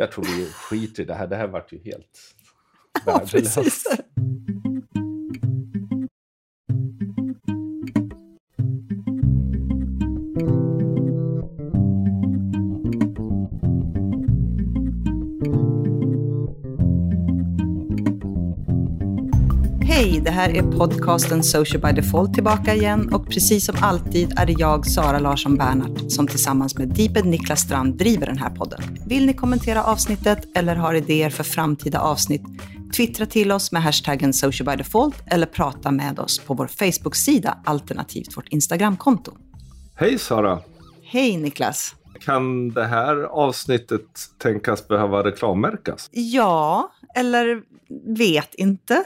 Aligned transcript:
Jag 0.00 0.12
tror 0.12 0.24
vi 0.24 0.46
skiter 0.46 1.02
i 1.02 1.06
det 1.06 1.14
här. 1.14 1.26
Det 1.26 1.36
här 1.36 1.46
vart 1.46 1.72
ju 1.72 1.78
helt 1.84 2.34
värdelöst. 3.06 3.86
Hej, 20.20 20.24
det 20.24 20.30
här 20.30 20.56
är 20.56 20.78
podcasten 20.78 21.42
Social 21.42 21.80
by 21.80 21.92
Default 21.92 22.34
tillbaka 22.34 22.74
igen 22.74 23.14
och 23.14 23.28
precis 23.28 23.66
som 23.66 23.76
alltid 23.80 24.32
är 24.36 24.46
det 24.46 24.52
jag, 24.58 24.86
Sara 24.86 25.18
Larsson 25.18 25.56
Bernhardt, 25.56 26.12
som 26.12 26.26
tillsammans 26.26 26.78
med 26.78 26.88
Deeped 26.88 27.26
Niklas 27.26 27.60
Strand 27.60 27.98
driver 27.98 28.26
den 28.26 28.38
här 28.38 28.50
podden. 28.50 28.80
Vill 29.06 29.26
ni 29.26 29.34
kommentera 29.34 29.84
avsnittet 29.84 30.48
eller 30.54 30.76
har 30.76 30.94
idéer 30.94 31.30
för 31.30 31.44
framtida 31.44 32.00
avsnitt? 32.00 32.42
Twittra 32.96 33.26
till 33.26 33.52
oss 33.52 33.72
med 33.72 33.82
hashtaggen 33.82 34.32
Social 34.32 34.66
by 34.66 34.76
Default 34.76 35.14
eller 35.26 35.46
prata 35.46 35.90
med 35.90 36.18
oss 36.18 36.38
på 36.38 36.54
vår 36.54 36.66
Facebook-sida 36.66 37.58
alternativt 37.64 38.36
vårt 38.36 38.48
Instagramkonto. 38.48 39.32
Hej 39.94 40.18
Sara! 40.18 40.60
Hej 41.02 41.36
Niklas! 41.36 41.94
Kan 42.20 42.68
det 42.68 42.86
här 42.86 43.22
avsnittet 43.22 44.30
tänkas 44.38 44.88
behöva 44.88 45.24
reklammärkas? 45.24 46.08
Ja, 46.12 46.92
eller 47.14 47.62
vet 48.16 48.54
inte. 48.54 49.04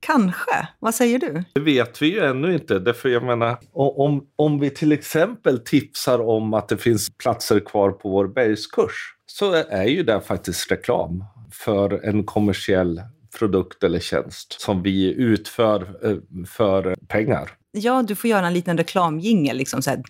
Kanske. 0.00 0.68
Vad 0.78 0.94
säger 0.94 1.18
du? 1.18 1.44
Det 1.52 1.60
vet 1.60 2.02
vi 2.02 2.06
ju 2.06 2.20
ännu 2.20 2.54
inte. 2.54 2.78
Därför 2.78 3.08
jag 3.08 3.22
menar, 3.22 3.58
om, 3.72 4.26
om 4.36 4.60
vi 4.60 4.70
till 4.70 4.92
exempel 4.92 5.58
tipsar 5.58 6.18
om 6.18 6.54
att 6.54 6.68
det 6.68 6.76
finns 6.76 7.10
platser 7.10 7.60
kvar 7.60 7.90
på 7.90 8.10
vår 8.10 8.28
bergskurs 8.28 9.14
så 9.26 9.52
är 9.52 9.84
ju 9.84 10.02
det 10.02 10.20
faktiskt 10.20 10.70
reklam 10.70 11.24
för 11.52 12.04
en 12.04 12.24
kommersiell 12.24 13.02
produkt 13.38 13.84
eller 13.84 13.98
tjänst 13.98 14.60
som 14.60 14.82
vi 14.82 15.14
utför 15.14 16.06
eh, 16.10 16.44
för 16.46 16.94
pengar. 17.08 17.50
Ja, 17.72 18.02
du 18.02 18.14
får 18.14 18.30
göra 18.30 18.46
en 18.46 18.52
liten 18.52 18.78
reklamjingel, 18.78 19.56
liksom 19.56 19.82
så 19.82 19.90
här, 19.90 20.02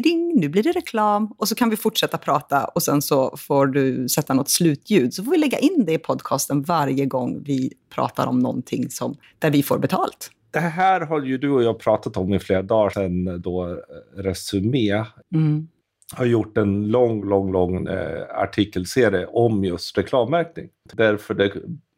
ding, 0.00 0.32
nu 0.34 0.48
blir 0.48 0.62
det 0.62 0.72
reklam. 0.72 1.34
Och 1.38 1.48
så 1.48 1.54
kan 1.54 1.70
vi 1.70 1.76
fortsätta 1.76 2.18
prata 2.18 2.64
och 2.64 2.82
sen 2.82 3.02
så 3.02 3.36
får 3.36 3.66
du 3.66 4.08
sätta 4.08 4.34
något 4.34 4.50
slutljud. 4.50 5.14
Så 5.14 5.24
får 5.24 5.32
vi 5.32 5.38
lägga 5.38 5.58
in 5.58 5.84
det 5.86 5.92
i 5.92 5.98
podcasten 5.98 6.62
varje 6.62 7.06
gång 7.06 7.42
vi 7.44 7.72
pratar 7.94 8.26
om 8.26 8.38
någonting 8.38 8.90
som, 8.90 9.16
där 9.38 9.50
vi 9.50 9.62
får 9.62 9.78
betalt. 9.78 10.30
Det 10.50 10.60
här 10.60 11.00
har 11.00 11.22
ju 11.22 11.38
du 11.38 11.50
och 11.50 11.62
jag 11.62 11.78
pratat 11.78 12.16
om 12.16 12.34
i 12.34 12.38
flera 12.38 12.62
dagar 12.62 12.90
sedan 12.90 13.42
då 13.42 13.70
eh, 13.70 13.76
Resumé 14.16 15.04
mm. 15.34 15.68
har 16.16 16.24
gjort 16.24 16.58
en 16.58 16.88
lång, 16.88 17.28
lång, 17.28 17.52
lång 17.52 17.86
eh, 17.86 18.22
artikelserie 18.34 19.26
om 19.26 19.64
just 19.64 19.98
reklammärkning. 19.98 20.68
Därför 20.92 21.34
det 21.34 21.52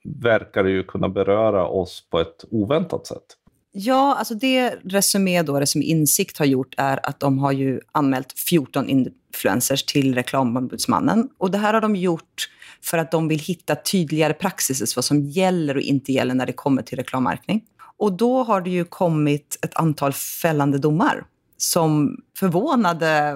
verkar 0.05 0.65
det 0.65 0.70
ju 0.70 0.83
kunna 0.83 1.09
beröra 1.09 1.67
oss 1.67 2.09
på 2.11 2.20
ett 2.20 2.45
oväntat 2.51 3.06
sätt. 3.06 3.37
Ja, 3.73 4.17
alltså 4.19 4.34
det 4.34 4.75
Resumé 4.84 5.43
då, 5.43 5.61
Resumé 5.61 5.84
Insikt 5.84 6.39
har 6.39 6.47
gjort 6.47 6.75
är 6.77 7.06
att 7.06 7.20
de 7.20 7.39
har 7.39 7.53
ju 7.53 7.81
anmält 7.93 8.33
14 8.39 8.89
influencers 8.89 9.84
till 9.84 10.15
Reklamombudsmannen. 10.15 11.28
Och 11.39 11.51
det 11.51 11.59
här 11.59 11.75
har 11.75 11.81
de 11.81 11.97
gjort 11.97 12.51
för 12.83 12.98
att 12.98 13.11
de 13.11 13.28
vill 13.28 13.39
hitta 13.39 13.75
tydligare 13.75 14.33
praxis, 14.33 14.97
vad 14.97 15.05
som 15.05 15.23
gäller 15.23 15.75
och 15.75 15.83
inte 15.83 16.12
gäller 16.12 16.34
när 16.34 16.47
det 16.47 16.53
kommer 16.53 16.83
till 16.83 16.98
reklammärkning. 16.98 17.65
Och 17.97 18.12
då 18.12 18.43
har 18.43 18.61
det 18.61 18.71
ju 18.71 18.84
kommit 18.84 19.59
ett 19.62 19.77
antal 19.77 20.12
fällande 20.12 20.78
domar 20.78 21.25
som 21.56 22.17
förvånade 22.39 23.34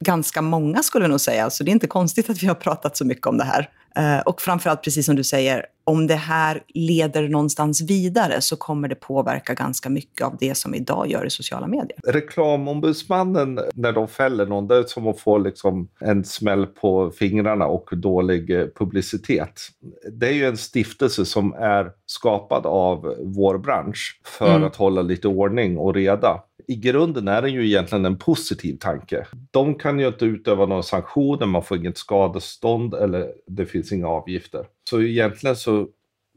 ganska 0.00 0.42
många 0.42 0.82
skulle 0.82 1.04
jag 1.04 1.10
nog 1.10 1.20
säga. 1.20 1.50
Så 1.50 1.64
det 1.64 1.70
är 1.70 1.72
inte 1.72 1.86
konstigt 1.86 2.30
att 2.30 2.42
vi 2.42 2.46
har 2.46 2.54
pratat 2.54 2.96
så 2.96 3.04
mycket 3.04 3.26
om 3.26 3.38
det 3.38 3.44
här. 3.44 3.70
Eh, 3.96 4.20
och 4.20 4.40
framförallt, 4.40 4.82
precis 4.82 5.06
som 5.06 5.16
du 5.16 5.24
säger, 5.24 5.66
om 5.84 6.06
det 6.06 6.14
här 6.14 6.62
leder 6.68 7.28
någonstans 7.28 7.82
vidare 7.82 8.40
så 8.40 8.56
kommer 8.56 8.88
det 8.88 8.94
påverka 8.94 9.54
ganska 9.54 9.90
mycket 9.90 10.26
av 10.26 10.36
det 10.40 10.54
som 10.54 10.74
idag 10.74 11.10
gör 11.10 11.26
i 11.26 11.30
sociala 11.30 11.66
medier. 11.66 11.98
Reklamombudsmannen, 12.06 13.60
när 13.74 13.92
de 13.92 14.08
fäller 14.08 14.46
någon, 14.46 14.66
det 14.66 14.76
är 14.76 14.82
som 14.82 15.06
att 15.06 15.20
få 15.20 15.38
liksom 15.38 15.88
en 16.00 16.24
smäll 16.24 16.66
på 16.66 17.10
fingrarna 17.10 17.66
och 17.66 17.88
dålig 17.92 18.50
eh, 18.50 18.66
publicitet. 18.78 19.60
Det 20.12 20.28
är 20.28 20.32
ju 20.32 20.46
en 20.46 20.56
stiftelse 20.56 21.24
som 21.24 21.54
är 21.54 21.90
skapad 22.06 22.66
av 22.66 23.16
vår 23.20 23.58
bransch 23.58 24.20
för 24.24 24.54
mm. 24.54 24.64
att 24.64 24.76
hålla 24.76 25.02
lite 25.02 25.28
ordning 25.28 25.78
och 25.78 25.94
reda 25.94 26.42
i 26.68 26.76
grunden 26.76 27.28
är 27.28 27.42
det 27.42 27.50
ju 27.50 27.66
egentligen 27.66 28.04
en 28.04 28.18
positiv 28.18 28.76
tanke. 28.80 29.26
De 29.50 29.74
kan 29.74 29.98
ju 29.98 30.06
inte 30.06 30.24
utöva 30.24 30.66
några 30.66 30.82
sanktioner, 30.82 31.46
man 31.46 31.62
får 31.62 31.76
inget 31.76 31.98
skadestånd 31.98 32.94
eller 32.94 33.32
det 33.46 33.66
finns 33.66 33.92
inga 33.92 34.08
avgifter. 34.08 34.66
Så 34.90 35.02
egentligen 35.02 35.56
så 35.56 35.88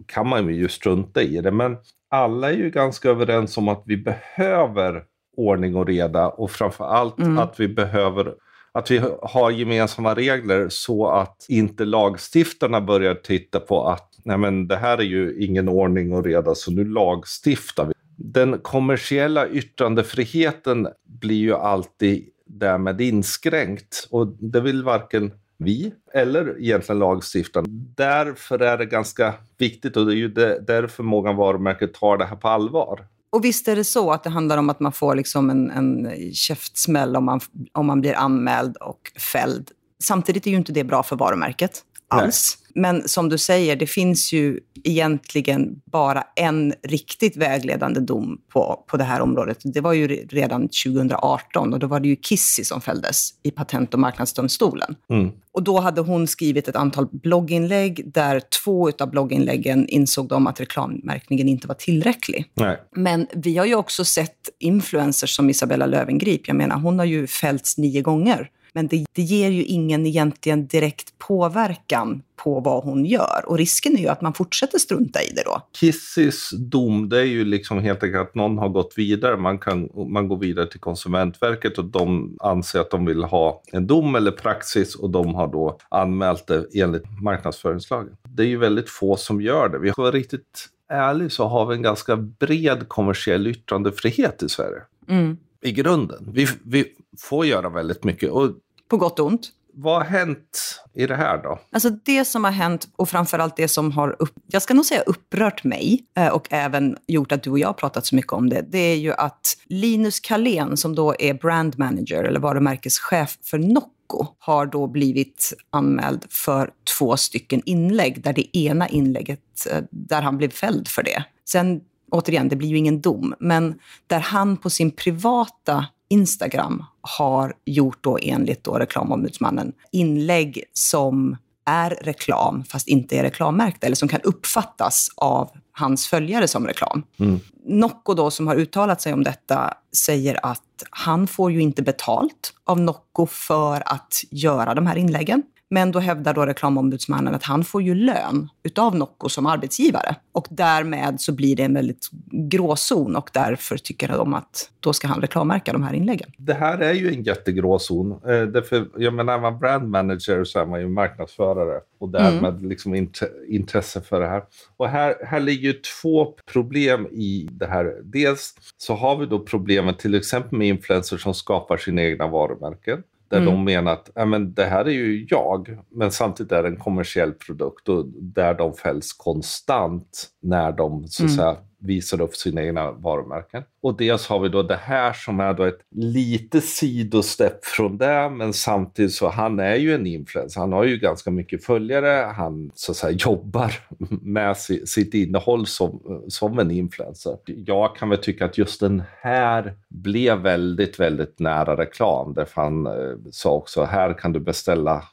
kan 0.06 0.28
man 0.28 0.56
ju 0.56 0.68
strunta 0.68 1.22
i 1.22 1.42
det. 1.42 1.52
Men 1.52 1.78
alla 2.10 2.52
är 2.52 2.58
ju 2.58 2.70
ganska 2.70 3.10
överens 3.10 3.58
om 3.58 3.68
att 3.68 3.84
vi 3.86 3.98
behöver 3.98 5.04
ordning 5.38 5.76
och 5.76 5.88
reda 5.88 6.30
och 6.30 6.52
framför 6.52 6.86
allt 6.86 7.20
mm. 7.20 7.38
att 7.38 7.60
vi 7.60 7.68
behöver 7.68 8.34
att 8.72 8.92
vi 8.92 9.02
har 9.22 9.52
gemensamma 9.52 10.16
regler 10.16 10.70
så 10.70 11.08
att 11.08 11.46
inte 11.50 11.86
lagstiftarna 11.86 12.82
börjar 12.82 13.16
titta 13.16 13.60
på 13.60 13.88
att 13.88 14.10
nej 14.24 14.38
men 14.38 14.68
det 14.68 14.76
här 14.76 14.98
är 14.98 15.04
ju 15.04 15.46
ingen 15.46 15.70
ordning 15.70 16.14
och 16.14 16.24
reda 16.26 16.56
så 16.56 16.72
nu 16.72 16.86
lagstiftar 16.86 17.86
vi 17.86 17.94
den 18.36 18.60
kommersiella 18.60 19.48
yttrandefriheten 19.48 20.88
blir 21.08 21.38
ju 21.38 21.56
alltid 21.56 22.26
därmed 22.46 23.02
inskränkt 23.02 24.08
och 24.12 24.28
det 24.28 24.62
vill 24.62 24.84
varken 24.84 25.32
vi 25.58 25.94
eller 26.14 26.62
egentligen 26.62 27.00
lagstiftaren. 27.00 27.66
Därför 27.96 28.60
är 28.60 28.78
det 28.78 28.86
ganska 28.86 29.34
viktigt 29.58 29.98
och 29.98 30.06
det 30.06 30.14
är 30.14 30.16
ju 30.16 30.28
därför 30.28 31.04
många 31.04 31.34
varumärken 31.34 31.90
tar 31.92 32.18
det 32.18 32.26
här 32.26 32.36
på 32.36 32.48
allvar. 32.48 33.06
Och 33.30 33.46
visst 33.46 33.68
är 33.68 33.76
det 33.76 33.84
så 33.84 34.12
att 34.12 34.24
det 34.24 34.30
handlar 34.30 34.58
om 34.58 34.70
att 34.70 34.80
man 34.80 34.92
får 34.92 35.16
liksom 35.16 35.50
en, 35.50 35.72
en 35.72 36.10
käftsmäll 36.34 37.16
om 37.16 37.26
man, 37.26 37.40
om 37.72 37.86
man 37.86 38.02
blir 38.02 38.14
anmäld 38.14 38.78
och 38.78 39.12
fälld. 39.20 39.72
Samtidigt 40.04 40.48
är 40.48 40.52
ju 40.52 40.58
inte 40.58 40.72
det 40.72 40.84
bra 40.84 41.04
för 41.04 41.16
varumärket 41.16 41.84
alls. 42.08 42.58
Nej. 42.60 42.65
Men 42.76 43.08
som 43.08 43.30
du 43.30 43.38
säger, 43.38 43.76
det 43.76 43.88
finns 43.88 44.34
ju 44.34 44.60
egentligen 44.84 45.82
bara 45.86 46.24
en 46.36 46.74
riktigt 46.84 47.38
vägledande 47.38 48.00
dom 48.00 48.42
på, 48.54 48.84
på 48.88 48.98
det 48.98 49.04
här 49.04 49.22
området. 49.22 49.58
Det 49.64 49.82
var 49.82 49.94
ju 49.94 50.08
redan 50.08 50.62
2018 50.62 51.74
och 51.74 51.80
då 51.80 51.88
var 51.88 52.00
det 52.00 52.08
ju 52.08 52.16
Kissy 52.16 52.64
som 52.64 52.82
fälldes 52.82 53.30
i 53.44 53.52
Patent 53.52 53.94
och 53.94 54.00
marknadsdomstolen. 54.00 54.96
Mm. 55.10 55.32
Och 55.52 55.64
då 55.64 55.80
hade 55.80 56.02
hon 56.02 56.28
skrivit 56.28 56.68
ett 56.68 56.76
antal 56.76 57.08
blogginlägg 57.12 58.12
där 58.14 58.42
två 58.64 58.92
av 59.00 59.10
blogginläggen 59.10 59.88
insåg 59.88 60.28
de 60.28 60.48
att 60.48 60.60
reklammärkningen 60.60 61.50
inte 61.50 61.68
var 61.68 61.76
tillräcklig. 61.76 62.46
Nej. 62.54 62.78
Men 62.96 63.28
vi 63.34 63.58
har 63.58 63.66
ju 63.66 63.76
också 63.76 64.06
sett 64.06 64.50
influencers 64.60 65.36
som 65.36 65.50
Isabella 65.50 65.86
Lövengrip. 65.86 66.48
Jag 66.48 66.58
menar, 66.58 66.76
hon 66.76 67.00
har 67.00 67.06
ju 67.06 67.28
fällts 67.28 67.78
nio 67.78 68.02
gånger 68.02 68.50
men 68.76 68.88
det, 68.88 69.06
det 69.14 69.22
ger 69.22 69.50
ju 69.50 69.64
ingen 69.64 70.06
egentligen 70.06 70.68
direkt 70.68 71.18
påverkan 71.18 72.22
på 72.36 72.60
vad 72.60 72.84
hon 72.84 73.06
gör. 73.06 73.44
Och 73.46 73.58
risken 73.58 73.98
är 73.98 74.02
ju 74.02 74.08
att 74.08 74.22
man 74.22 74.34
fortsätter 74.34 74.80
strunta 74.80 75.22
i 75.22 75.34
det 75.36 75.44
då. 75.46 75.62
Kissys 75.72 76.50
dom, 76.52 77.10
det 77.10 77.20
är 77.20 77.26
ju 77.26 77.46
liksom 77.46 77.80
helt 77.80 78.04
enkelt 78.04 78.30
att 78.30 78.36
någon 78.36 78.58
har 78.58 78.70
gått 78.70 78.94
vidare. 78.96 79.38
Man, 79.38 79.60
kan, 79.60 79.90
man 80.08 80.28
går 80.28 80.38
vidare 80.38 80.68
till 80.68 80.80
Konsumentverket 80.80 81.78
och 81.78 81.86
de 81.86 82.38
anser 82.40 82.80
att 82.80 82.92
de 82.92 83.06
vill 83.06 83.24
ha 83.24 83.64
en 83.72 83.88
dom 83.88 84.16
eller 84.16 84.32
praxis 84.32 84.96
och 84.96 85.10
de 85.10 85.36
har 85.36 85.48
då 85.48 85.78
anmält 85.90 86.48
det 86.48 86.66
enligt 86.82 87.22
marknadsföringslagen. 87.22 88.18
Det 88.24 88.44
är 88.44 88.48
ju 88.48 88.58
väldigt 88.58 88.90
få 88.90 89.18
som 89.18 89.42
gör 89.42 89.70
det. 89.70 89.80
Vi 89.80 89.92
har 89.98 90.12
riktigt 90.12 90.70
ärlig 90.90 91.32
så 91.32 91.48
har 91.48 91.66
vi 91.66 91.76
en 91.76 91.82
ganska 91.82 92.16
bred 92.16 92.88
kommersiell 92.88 93.48
yttrandefrihet 93.48 94.44
i 94.44 94.50
Sverige. 94.50 94.82
Mm. 95.08 95.38
I 95.62 95.72
grunden. 95.72 96.30
Vi, 96.34 96.48
vi 96.64 96.86
får 97.20 97.46
göra 97.46 97.70
väldigt 97.70 98.04
mycket. 98.04 98.32
Och 98.32 98.52
på 98.96 99.00
gott 99.00 99.20
och 99.20 99.26
ont. 99.26 99.52
Vad 99.74 99.98
har 99.98 100.06
hänt 100.06 100.82
i 100.94 101.08
det 101.08 101.16
här 101.16 101.44
då? 101.44 101.60
Alltså 101.72 101.90
det 101.90 102.26
som 102.26 102.44
har 102.44 102.52
hänt 102.52 102.88
och 102.96 103.10
framförallt 103.10 103.56
det 103.58 103.68
som 103.68 103.92
har, 103.92 104.16
upp, 104.20 104.34
jag 104.48 104.62
ska 104.62 104.74
nog 104.74 104.86
säga 104.86 105.02
upprört 105.02 105.64
mig 105.64 106.06
eh, 106.18 106.28
och 106.28 106.48
även 106.50 106.98
gjort 107.08 107.32
att 107.32 107.44
du 107.44 107.50
och 107.50 107.60
jag 107.60 107.68
har 107.68 107.74
pratat 107.74 108.06
så 108.06 108.16
mycket 108.16 108.34
om 108.34 108.50
det, 108.50 108.62
det 108.62 108.78
är 108.78 108.96
ju 108.96 109.14
att 109.14 109.58
Linus 109.66 110.20
Kalén 110.20 110.78
som 110.78 110.96
då 110.96 111.16
är 111.20 111.34
brand 111.34 111.80
manager 111.80 112.24
eller 112.24 112.40
varumärkeschef 112.40 113.38
för 113.44 113.58
Nocco 113.58 114.28
har 114.40 114.66
då 114.66 114.88
blivit 114.88 115.54
anmäld 115.70 116.26
för 116.30 116.72
två 116.98 117.18
stycken 117.18 117.62
inlägg 117.66 118.22
där 118.22 118.34
det 118.34 118.58
ena 118.58 118.88
inlägget, 118.90 119.68
eh, 119.72 119.84
där 119.90 120.22
han 120.22 120.38
blev 120.38 120.50
fälld 120.50 120.88
för 120.88 121.04
det. 121.04 121.24
Sen 121.46 121.82
återigen, 122.12 122.50
det 122.50 122.56
blir 122.56 122.70
ju 122.70 122.78
ingen 122.78 123.02
dom, 123.02 123.36
men 123.40 123.80
där 124.08 124.20
han 124.20 124.58
på 124.58 124.70
sin 124.70 124.92
privata 124.92 125.86
Instagram 126.16 126.84
har 127.02 127.54
gjort 127.66 128.04
då 128.04 128.18
enligt 128.22 128.64
då 128.64 128.72
reklamombudsmannen 128.72 129.74
inlägg 129.92 130.64
som 130.74 131.38
är 131.66 131.90
reklam 131.90 132.64
fast 132.64 132.88
inte 132.88 133.18
är 133.18 133.24
reklammärkta 133.24 133.88
eller 133.88 133.96
som 133.96 134.08
kan 134.08 134.22
uppfattas 134.22 135.10
av 135.16 135.50
hans 135.72 136.08
följare 136.08 136.48
som 136.48 136.68
reklam. 136.68 137.04
Mm. 137.20 137.40
Nocco 137.66 138.14
då 138.14 138.32
som 138.32 138.48
har 138.48 138.56
uttalat 138.56 139.02
sig 139.02 139.14
om 139.14 139.24
detta 139.24 139.74
säger 139.98 140.46
att 140.46 140.62
han 140.90 141.28
får 141.28 141.52
ju 141.52 141.62
inte 141.62 141.82
betalt 141.82 142.54
av 142.66 142.80
Nocco 142.80 143.26
för 143.26 143.84
att 143.86 144.24
göra 144.32 144.74
de 144.74 144.88
här 144.88 144.96
inläggen. 144.96 145.44
Men 145.70 145.92
då 145.92 146.00
hävdar 146.00 146.34
då 146.34 146.46
reklamombudsmannen 146.46 147.36
att 147.36 147.44
han 147.44 147.64
får 147.64 147.82
ju 147.82 147.96
lön 147.96 148.50
utav 148.64 148.96
Nocco 148.96 149.30
som 149.30 149.46
arbetsgivare. 149.46 150.16
Och 150.32 150.48
därmed 150.50 151.22
så 151.22 151.34
blir 151.34 151.56
det 151.56 151.64
en 151.64 151.74
väldigt 151.74 152.10
gråzon 152.52 153.16
och 153.16 153.30
därför 153.34 153.78
tycker 153.78 154.08
de 154.08 154.34
att 154.34 154.70
då 154.80 154.94
ska 154.94 155.08
han 155.08 155.22
reklammärka 155.22 155.74
de 155.74 155.84
här 155.84 155.94
inläggen. 155.94 156.32
Det 156.38 156.54
här 156.54 156.78
är 156.78 156.94
ju 156.94 157.10
en 157.10 157.24
jättegråzon. 157.24 158.12
Eh, 158.12 158.42
därför, 158.42 158.88
jag 158.98 159.14
menar, 159.14 159.34
när 159.34 159.42
man 159.42 159.60
brand 159.60 159.90
manager 159.90 160.44
så 160.44 160.60
är 160.60 160.66
man 160.66 160.80
ju 160.80 160.88
marknadsförare 160.88 161.80
och 162.00 162.10
därmed 162.10 162.54
mm. 162.54 162.70
liksom 162.70 162.96
int 162.96 163.20
intresse 163.48 164.02
för 164.02 164.22
det 164.22 164.28
här. 164.28 164.44
Och 164.78 164.90
här, 164.90 165.16
här 165.26 165.40
ligger 165.40 165.68
ju 165.68 165.74
två 166.02 166.26
problem 166.54 167.08
i 167.08 167.50
det 167.52 167.66
här. 167.66 168.02
Dels 168.04 168.56
så 168.78 168.94
har 168.94 169.18
vi 169.18 169.26
då 169.26 169.40
problemet 169.40 170.00
till 170.00 170.16
exempel 170.16 170.58
med 170.58 170.68
influencers 170.68 171.24
som 171.24 171.34
skapar 171.34 171.78
sina 171.78 172.04
egna 172.04 172.28
varumärken. 172.28 173.04
Där 173.36 173.42
mm. 173.42 173.54
de 173.54 173.64
menar 173.64 173.94
att 173.94 174.10
ja, 174.16 174.26
men 174.26 174.54
det 174.54 174.66
här 174.66 174.86
är 174.86 174.92
ju 174.92 175.28
jag, 175.30 175.78
men 175.92 176.12
samtidigt 176.12 176.52
är 176.52 176.64
det 176.64 176.70
en 176.70 176.80
kommersiell 176.80 177.32
produkt 177.32 177.90
och 177.90 178.06
där 178.08 178.54
de 178.54 178.74
fälls 178.74 179.14
konstant 179.14 180.28
när 180.42 180.72
de 180.72 181.08
så 181.08 181.24
att 181.24 181.30
mm. 181.30 181.38
säga, 181.38 181.58
visar 181.80 182.22
upp 182.22 182.36
sina 182.36 182.64
egna 182.64 182.92
varumärken. 182.92 183.64
Och 183.86 183.98
dels 183.98 184.28
har 184.28 184.40
vi 184.40 184.50
då 184.50 184.64
det 184.64 184.80
här 184.82 185.14
som 185.14 185.40
är 185.40 185.54
då 185.54 185.64
ett 185.64 185.80
lite 185.96 186.62
sidostepp 186.62 187.66
från 187.66 187.98
det, 187.98 188.30
men 188.30 188.54
samtidigt 188.54 189.14
så 189.14 189.30
han 189.30 189.60
är 189.60 189.76
ju 189.76 189.94
en 189.94 190.08
influencer. 190.08 190.60
Han 190.60 190.74
har 190.74 190.84
ju 190.84 190.98
ganska 190.98 191.32
mycket 191.32 191.66
följare. 191.66 192.32
Han 192.36 192.72
så 192.76 192.92
att 192.92 192.98
säga 192.98 193.18
jobbar 193.20 193.74
med 194.22 194.58
sitt 194.58 195.14
innehåll 195.14 195.68
som, 195.68 196.22
som 196.28 196.60
en 196.60 196.72
influencer. 196.72 197.38
Jag 197.46 197.96
kan 197.96 198.10
väl 198.10 198.18
tycka 198.18 198.46
att 198.46 198.58
just 198.58 198.80
den 198.80 199.04
här 199.22 199.74
blev 199.90 200.38
väldigt, 200.38 201.00
väldigt 201.00 201.40
nära 201.40 201.78
reklam. 201.78 202.34
Därför 202.34 202.62
han 202.62 202.86
eh, 202.86 202.94
sa 203.32 203.52
också 203.52 203.84
här 203.84 204.14
kan 204.14 204.34
du 204.34 204.40
beställa 204.40 205.04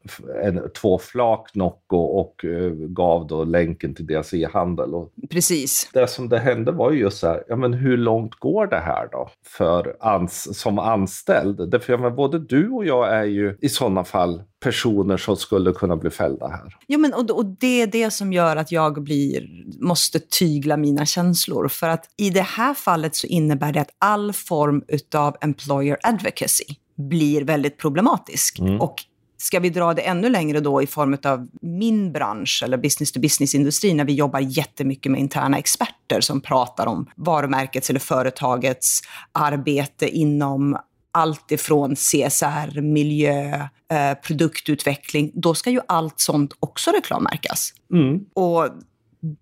en, 0.43 0.71
två 0.81 0.99
flak 0.99 1.51
Nocco 1.55 1.97
och 1.97 2.45
eh, 2.45 2.71
gav 2.73 3.27
då 3.27 3.45
länken 3.45 3.95
till 3.95 4.07
deras 4.07 4.35
e-handel. 4.35 4.91
Precis. 5.31 5.91
Det 5.93 6.07
som 6.07 6.29
det 6.29 6.39
hände 6.39 6.73
var 6.73 6.91
ju 6.91 7.01
just 7.01 7.19
så 7.19 7.27
här, 7.27 7.45
ja 7.49 7.57
men 7.57 7.73
hur 7.73 7.97
långt 7.97 8.35
går 8.35 8.62
det 8.67 8.81
här 8.81 9.09
då 9.12 9.31
för 9.47 9.97
ans 10.00 10.59
som 10.59 10.79
anställd? 10.79 11.70
Därför 11.70 11.93
ja, 11.93 12.11
både 12.11 12.38
du 12.38 12.69
och 12.69 12.87
jag 12.87 13.14
är 13.14 13.25
ju 13.25 13.59
i 13.61 13.69
sådana 13.69 14.05
fall 14.05 14.43
personer 14.62 15.17
som 15.17 15.37
skulle 15.37 15.73
kunna 15.73 15.97
bli 15.97 16.11
fällda 16.11 16.49
här. 16.49 16.76
Jo, 16.88 16.99
men, 16.99 17.14
och, 17.14 17.31
och 17.31 17.47
det 17.47 17.82
är 17.82 17.87
det 17.87 18.11
som 18.11 18.32
gör 18.32 18.56
att 18.56 18.73
jag 18.73 19.03
blir, 19.03 19.49
måste 19.81 20.20
tygla 20.20 20.76
mina 20.76 21.06
känslor. 21.06 21.69
För 21.69 21.88
att 21.88 22.05
i 22.17 22.31
det 22.31 22.43
här 22.43 22.75
fallet 22.75 23.17
så 23.17 23.26
innebär 23.26 23.73
det 23.73 23.81
att 23.81 23.91
all 23.99 24.32
form 24.32 24.82
av 25.14 25.37
employer 25.41 25.99
advocacy 26.03 26.64
blir 26.97 27.44
väldigt 27.44 27.79
problematisk. 27.79 28.59
Mm. 28.59 28.81
Och 28.81 28.94
Ska 29.43 29.61
vi 29.61 29.71
dra 29.71 29.94
det 29.94 30.03
ännu 30.03 30.29
längre 30.29 30.61
då 30.61 30.83
i 30.83 30.87
form 30.87 31.19
av 31.25 31.49
min 31.62 32.12
bransch 32.12 32.62
eller 32.65 32.77
business 32.77 33.12
to 33.12 33.21
business-industri 33.21 33.94
när 33.94 34.05
vi 34.05 34.12
jobbar 34.12 34.41
jättemycket 34.41 35.12
med 35.12 35.21
interna 35.21 35.59
experter 35.59 36.21
som 36.21 36.41
pratar 36.41 36.87
om 36.87 37.11
varumärkets 37.17 37.91
eller 37.91 38.00
företagets 38.00 39.00
arbete 39.33 40.09
inom 40.09 40.77
allt 41.12 41.53
ifrån 41.53 41.97
CSR, 41.97 42.81
miljö, 42.81 43.69
eh, 43.93 44.15
produktutveckling. 44.23 45.31
Då 45.35 45.55
ska 45.55 45.71
ju 45.71 45.81
allt 45.88 46.21
sånt 46.21 46.53
också 46.61 46.91
reklammärkas. 46.91 47.73
Mm. 47.93 48.21
Och 48.35 48.69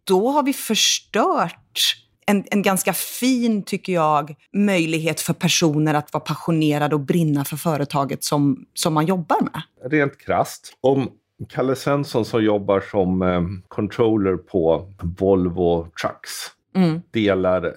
då 0.05 0.31
har 0.31 0.43
vi 0.43 0.53
förstört 0.53 1.97
en, 2.31 2.45
en 2.51 2.63
ganska 2.63 2.93
fin, 2.93 3.63
tycker 3.63 3.93
jag, 3.93 4.35
möjlighet 4.53 5.21
för 5.21 5.33
personer 5.33 5.95
att 5.95 6.13
vara 6.13 6.25
passionerade 6.25 6.95
och 6.95 7.01
brinna 7.01 7.45
för 7.45 7.57
företaget 7.57 8.25
som, 8.25 8.65
som 8.75 8.95
man 8.95 9.07
jobbar 9.07 9.39
med. 9.41 9.63
Rent 9.93 10.19
krast, 10.19 10.73
om 10.81 11.11
Kalle 11.49 11.77
Svensson 11.77 12.25
som 12.25 12.45
jobbar 12.45 12.81
som 12.91 13.23
eh, 13.23 13.43
controller 13.69 14.37
på 14.37 14.93
Volvo 15.19 15.87
Trucks 16.03 16.51
Mm. 16.75 17.01
delar 17.11 17.75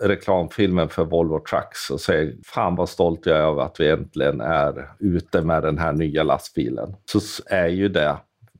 reklamfilmen 0.00 0.88
för 0.88 1.04
Volvo 1.04 1.44
Trucks 1.50 1.90
och 1.90 2.00
säger 2.00 2.36
fan 2.44 2.76
vad 2.76 2.88
stolt 2.88 3.26
jag 3.26 3.36
är 3.36 3.42
över 3.42 3.62
att 3.62 3.80
vi 3.80 3.90
äntligen 3.90 4.40
är 4.40 4.88
ute 4.98 5.42
med 5.42 5.62
den 5.62 5.78
här 5.78 5.92
nya 5.92 6.22
lastbilen. 6.22 6.94
Så 7.04 7.20
är 7.46 7.68
ju 7.68 7.88
det 7.88 8.16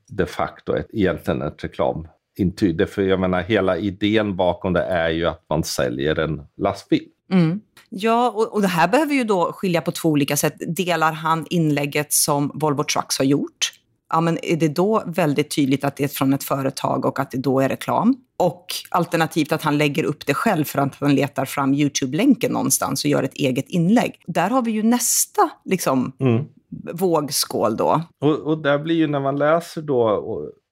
de 0.09 0.25
facto 0.25 0.75
ett, 0.75 0.87
egentligen 0.93 1.41
ett 1.41 1.63
reklam 1.63 2.07
intyg. 2.37 2.89
För 2.89 3.01
jag 3.01 3.19
menar, 3.19 3.41
hela 3.41 3.77
idén 3.77 4.35
bakom 4.35 4.73
det 4.73 4.83
är 4.83 5.09
ju 5.09 5.25
att 5.25 5.45
man 5.49 5.63
säljer 5.63 6.19
en 6.19 6.41
lastbil. 6.57 7.07
Mm. 7.31 7.61
Ja, 7.89 8.31
och, 8.35 8.53
och, 8.53 8.61
det 8.61 8.67
här 8.67 8.87
behöver 8.87 9.13
ju 9.13 9.23
då 9.23 9.51
skilja 9.53 9.81
på 9.81 9.91
två 9.91 10.09
olika 10.09 10.37
sätt. 10.37 10.55
Delar 10.67 11.11
han 11.11 11.45
inlägget 11.49 12.13
som 12.13 12.51
Volvo 12.53 12.83
Trucks 12.83 13.17
har 13.17 13.25
gjort? 13.25 13.71
Ja, 14.09 14.21
men 14.21 14.37
är 14.45 14.55
det 14.55 14.67
då 14.67 15.03
väldigt 15.05 15.55
tydligt 15.55 15.83
att 15.83 15.95
det 15.95 16.03
är 16.03 16.07
från 16.07 16.33
ett 16.33 16.43
företag 16.43 17.05
och 17.05 17.19
att 17.19 17.31
det 17.31 17.37
då 17.37 17.59
är 17.59 17.69
reklam? 17.69 18.15
Och 18.37 18.65
alternativt 18.89 19.51
att 19.51 19.61
han 19.61 19.77
lägger 19.77 20.03
upp 20.03 20.25
det 20.25 20.33
själv 20.33 20.63
för 20.63 20.79
att 20.79 20.95
han 20.95 21.15
letar 21.15 21.45
fram 21.45 21.73
YouTube-länken 21.73 22.51
någonstans 22.51 23.03
och 23.03 23.09
gör 23.09 23.23
ett 23.23 23.33
eget 23.33 23.69
inlägg. 23.69 24.23
Där 24.27 24.49
har 24.49 24.61
vi 24.61 24.71
ju 24.71 24.83
nästa 24.83 25.49
liksom, 25.65 26.11
mm. 26.19 26.45
vågskål 26.93 27.77
då. 27.77 28.01
Och, 28.21 28.39
och 28.39 28.57
där 28.57 28.79
blir 28.79 28.95
ju 28.95 29.07
när 29.07 29.19
man 29.19 29.37
läser 29.37 29.81
då 29.81 30.23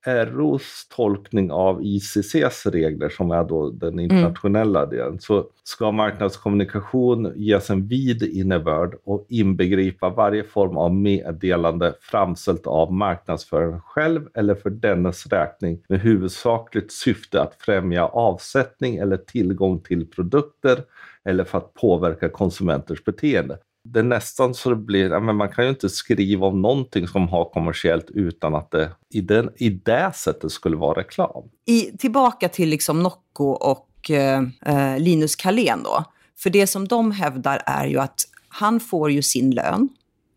ROs 0.06 0.88
tolkning 0.96 1.52
av 1.52 1.84
ICCs 1.84 2.66
regler, 2.66 3.10
som 3.10 3.32
är 3.32 3.44
då 3.44 3.70
den 3.70 3.94
mm. 3.94 4.00
internationella 4.00 4.80
mm. 4.80 4.90
delen, 4.90 5.20
så 5.20 5.46
ska 5.64 5.92
marknadskommunikation 5.92 7.34
ges 7.36 7.70
en 7.70 7.88
vid 7.88 8.24
innebörd 8.24 8.96
och 9.04 9.26
inbegripa 9.30 10.10
varje 10.10 10.44
form 10.44 10.78
av 10.78 10.96
meddelande 10.96 11.94
framställt 12.02 12.68
av 12.68 12.94
marknadsföraren 12.94 13.82
själv 13.82 14.28
eller 14.34 14.56
för 14.56 14.70
dennes 14.70 15.28
räkning 15.28 15.80
med 15.88 16.02
huvudsakligt 16.02 16.92
syfte 16.92 17.42
att 17.42 17.56
främja 17.60 18.06
avsättning 18.06 18.96
eller 18.96 19.18
tillgång 19.18 19.80
till 19.80 20.08
produkter 20.08 20.84
eller 21.24 21.44
för 21.44 21.58
att 21.58 21.74
påverka 21.74 22.30
konsumenters 22.30 23.04
beteende 23.04 23.58
det 23.84 24.00
är 24.00 24.04
nästan 24.04 24.54
så 24.54 24.70
det 24.70 24.76
blir, 24.76 25.20
men 25.20 25.36
man 25.36 25.50
kan 25.50 25.66
ju 25.66 25.70
inte 25.70 25.90
skriva 25.90 26.48
om 26.48 26.62
någonting 26.62 27.08
som 27.08 27.28
har 27.28 27.46
kommersiellt 27.46 28.10
utan 28.10 28.56
att 28.56 28.72
det 28.72 28.92
i, 29.10 29.22
den, 29.22 29.50
i 29.58 29.70
det 29.70 30.12
sättet 30.16 30.52
skulle 30.52 30.78
vara 30.78 31.00
reklam. 31.00 31.44
I, 31.66 31.82
tillbaka 31.82 32.50
till 32.50 32.70
liksom 32.70 33.04
Nocco 33.04 33.46
och 33.46 34.12
eh, 34.12 34.44
eh, 34.66 35.00
Linus 35.00 35.36
Karlén 35.36 35.84
då. 35.84 36.06
För 36.40 36.50
det 36.50 36.68
som 36.68 36.88
de 36.88 37.12
hävdar 37.12 37.62
är 37.66 37.86
ju 37.86 38.00
att 38.00 38.24
han 38.48 38.80
får 38.80 39.12
ju 39.12 39.22
sin 39.22 39.52
lön 39.52 39.90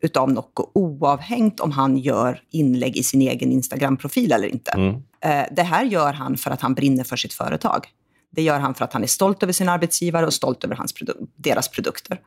utav 0.03 0.33
Nocco 0.33 0.71
oavhängt 0.75 1.61
om 1.61 1.73
han 1.73 1.99
gör 1.99 2.41
inlägg 2.51 2.97
i 2.97 3.03
sin 3.03 3.21
egen 3.21 3.53
Instagram-profil 3.53 4.33
eller 4.33 4.49
inte. 4.49 4.71
Mm. 4.71 4.95
Eh, 5.21 5.47
det 5.51 5.63
här 5.63 5.85
gör 5.85 6.13
han 6.13 6.37
för 6.37 6.51
att 6.51 6.61
han 6.61 6.75
brinner 6.75 7.05
för 7.05 7.17
sitt 7.17 7.35
företag. 7.35 7.87
Det 8.31 8.43
gör 8.43 8.59
han 8.59 8.75
för 8.75 8.85
att 8.85 8.93
han 8.93 9.03
är 9.03 9.07
stolt 9.07 9.43
över 9.43 9.53
sin 9.53 9.69
arbetsgivare 9.69 10.27
och 10.27 10.33
stolt 10.33 10.65
över 10.65 10.77
hans 10.77 10.93
produ 10.93 11.13
deras 11.37 11.69
produkter. 11.69 12.21